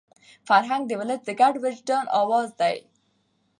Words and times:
فرهنګ 0.47 0.83
د 0.87 0.91
ولس 0.99 1.21
د 1.25 1.29
ګډ 1.41 1.53
وجدان 1.63 2.05
اواز 2.19 2.49
دی. 2.59 2.77